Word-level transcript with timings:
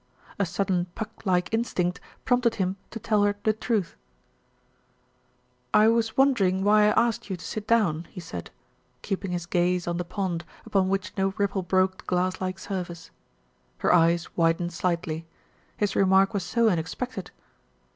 A 0.39 0.47
sudden 0.47 0.87
Puck 0.95 1.27
like 1.27 1.53
instinct 1.53 1.99
prompted 2.25 2.55
him 2.55 2.75
to 2.89 2.97
tell 2.99 3.21
her 3.21 3.35
the 3.43 3.53
truth. 3.53 3.95
268 5.75 5.75
THE 5.75 5.77
RETURN 5.77 5.77
OF 5.77 5.77
ALFRED 5.77 5.93
"I 5.93 5.95
was 5.95 6.17
wondering 6.17 6.63
why 6.63 6.87
I 6.99 7.07
asked 7.07 7.29
you 7.29 7.37
to 7.37 7.45
sit 7.45 7.67
down," 7.67 8.07
he 8.09 8.19
said, 8.19 8.49
keeping 9.03 9.29
his 9.29 9.45
gaze 9.45 9.87
on 9.87 9.97
the 9.97 10.03
pond, 10.03 10.43
upon 10.65 10.89
which 10.89 11.13
no 11.19 11.35
ripple 11.37 11.61
broke 11.61 11.99
the 11.99 12.05
glass 12.05 12.41
like 12.41 12.57
surface. 12.57 13.11
Her 13.77 13.93
eyes 13.93 14.27
widened 14.35 14.73
slightly; 14.73 15.27
his 15.77 15.95
remark 15.95 16.33
was 16.33 16.41
so 16.43 16.67
un 16.67 16.79
expected. 16.79 17.29